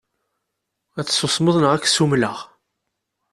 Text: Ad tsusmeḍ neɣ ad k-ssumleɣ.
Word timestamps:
Ad 0.99 1.05
tsusmeḍ 1.07 1.55
neɣ 1.59 1.71
ad 1.73 1.81
k-ssumleɣ. 1.83 2.37